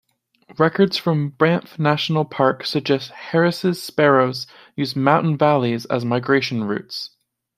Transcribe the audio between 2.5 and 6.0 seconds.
suggest Harris's sparrows use mountain valleys